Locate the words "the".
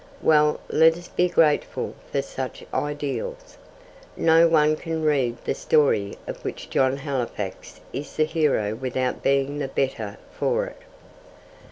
5.45-5.53, 8.15-8.25, 9.59-9.67